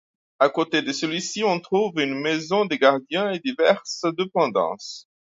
À 0.39 0.49
côté 0.49 0.81
de 0.81 0.91
celui-ci 0.91 1.43
on 1.43 1.59
trouve 1.59 1.99
une 1.99 2.19
maison 2.19 2.65
de 2.65 2.73
gardiens 2.75 3.29
et 3.29 3.37
diverses 3.37 4.03
dépendances. 4.17 5.07